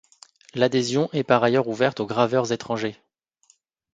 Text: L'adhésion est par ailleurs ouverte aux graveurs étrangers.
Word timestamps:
L'adhésion 0.55 1.09
est 1.13 1.23
par 1.23 1.43
ailleurs 1.43 1.67
ouverte 1.67 1.99
aux 1.99 2.07
graveurs 2.07 2.51
étrangers. 2.51 2.99